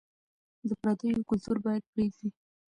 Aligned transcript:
د 0.67 0.69
پرديو 0.81 1.27
کلتور 1.29 1.57
بايد 1.63 1.83
پرېږدو. 1.91 2.29